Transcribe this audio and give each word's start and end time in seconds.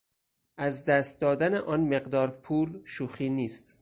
از 0.57 0.85
دست 0.85 1.21
دادن 1.21 1.55
آن 1.55 1.95
مقدار 1.95 2.27
پول 2.31 2.81
شوخی 2.85 3.29
نیست! 3.29 3.63